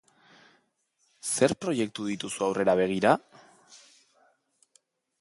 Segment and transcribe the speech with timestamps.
[1.33, 3.15] Zer proiektu dituzu aurrera begira?